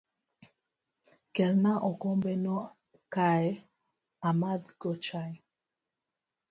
[1.35, 2.55] Kelna okombe no
[3.13, 3.49] kae
[4.29, 5.33] amadh go chai